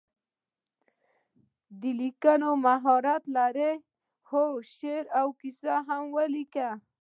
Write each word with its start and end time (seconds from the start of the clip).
د 1.79 1.81
لیکنې 1.99 2.51
مهارت 2.65 3.23
لرئ؟ 3.35 3.73
هو، 4.29 4.43
شعر 4.75 5.03
او 5.19 5.27
کیسې 5.39 5.73
لیکم 6.35 6.75